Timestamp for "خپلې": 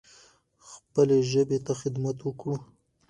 0.69-1.17